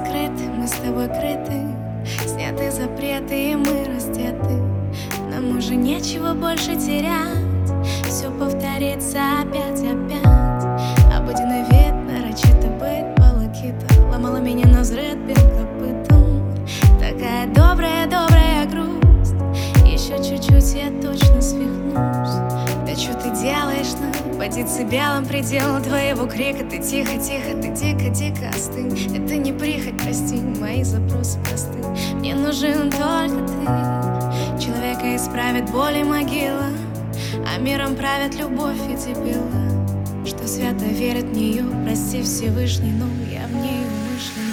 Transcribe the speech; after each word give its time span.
раскрыты, 0.00 0.44
мы 0.56 0.66
с 0.66 0.72
тобой 0.72 1.08
крыты 1.08 1.66
Сняты 2.26 2.70
запреты 2.70 3.52
и 3.52 3.54
мы 3.56 3.84
раздеты. 3.84 4.62
Нам 5.30 5.56
уже 5.56 5.74
нечего 5.76 6.34
больше 6.34 6.74
терять 6.76 7.70
Все 8.06 8.30
повторится 8.30 9.18
опять-опять 9.42 10.64
Обыденный 11.14 11.62
вид, 11.70 11.94
нарочито 12.10 12.68
быть 12.78 13.06
балакита 13.18 13.86
Ломала 14.10 14.38
меня 14.38 14.66
на 14.66 14.80
взрыв 14.80 15.16
бил 15.26 15.36
копытом. 15.36 16.56
Такая 16.98 17.46
добрая-добрая 17.48 18.66
грусть 18.66 19.34
Еще 19.84 20.16
чуть-чуть 20.18 20.74
я 20.74 20.90
точно 21.00 21.29
Позиции 24.50 24.82
белым 24.82 25.26
пределом 25.26 25.80
твоего 25.80 26.26
крика. 26.26 26.64
Ты 26.64 26.82
тихо, 26.82 27.12
тихо, 27.18 27.56
ты 27.62 27.68
дико, 27.68 28.10
дико 28.10 28.48
остынь. 28.48 28.90
Это 29.14 29.36
не 29.36 29.52
прихоть, 29.52 29.96
прости, 29.96 30.40
мои 30.40 30.82
запросы 30.82 31.38
просты. 31.44 31.78
Мне 32.14 32.34
нужен 32.34 32.90
только 32.90 33.46
ты. 33.46 34.60
Человека 34.60 35.14
исправит 35.14 35.70
боль 35.70 35.98
и 35.98 36.02
могила 36.02 36.66
А 37.46 37.58
миром 37.60 37.94
правят 37.94 38.34
любовь 38.34 38.80
и 38.88 38.96
дебила. 38.96 40.26
Что 40.26 40.48
свято 40.48 40.84
верит 40.84 41.26
в 41.26 41.32
нее, 41.32 41.64
прости 41.84 42.20
Всевышний 42.20 42.90
Но 42.90 43.06
я 43.30 43.46
в 43.46 43.54
ней 43.54 43.84
умышленно 43.86 44.49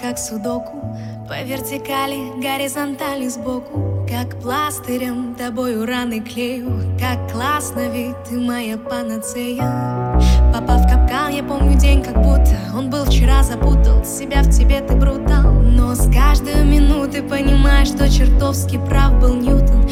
как 0.00 0.18
судоку 0.18 0.96
По 1.28 1.42
вертикали, 1.42 2.40
горизонтали 2.40 3.28
сбоку 3.28 4.06
Как 4.08 4.40
пластырем 4.40 5.34
тобою 5.34 5.86
раны 5.86 6.20
клею 6.20 6.82
Как 6.98 7.30
классно 7.30 7.88
ведь 7.88 8.16
ты 8.28 8.38
моя 8.38 8.78
панацея. 8.78 10.18
Попав 10.52 10.80
в 10.80 10.88
капкан, 10.88 11.32
я 11.32 11.42
помню 11.42 11.78
день 11.78 12.02
как 12.02 12.16
будто 12.22 12.56
Он 12.74 12.90
был 12.90 13.04
вчера, 13.04 13.42
запутал 13.42 14.04
себя 14.04 14.42
в 14.42 14.50
тебе, 14.50 14.80
ты 14.80 14.94
брутал. 14.94 15.52
Но 15.52 15.94
с 15.94 16.10
каждой 16.12 16.64
минуты 16.64 17.22
понимаешь, 17.22 17.88
что 17.88 18.08
чертовски 18.08 18.78
прав 18.88 19.20
был 19.20 19.34
Ньютон 19.34 19.88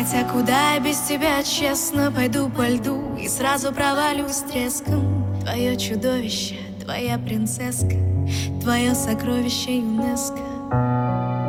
Хотя 0.00 0.24
куда 0.24 0.72
я 0.72 0.80
без 0.80 0.98
тебя, 1.00 1.42
честно, 1.42 2.10
пойду 2.10 2.48
по 2.48 2.66
льду 2.66 3.16
И 3.20 3.28
сразу 3.28 3.70
провалюсь 3.70 4.38
треском. 4.50 5.26
Твое 5.42 5.76
чудовище, 5.76 6.56
твоя 6.82 7.18
принцесска 7.18 7.96
Твое 8.62 8.94
сокровище 8.94 9.76
ЮНЕСКО 9.76 11.39